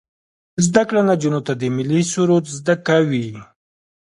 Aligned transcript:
زده 0.65 0.83
کړه 0.89 1.01
نجونو 1.09 1.39
ته 1.47 1.53
د 1.61 1.63
ملي 1.75 2.01
سرود 2.13 2.45
زده 2.57 2.75
کوي. 2.87 3.27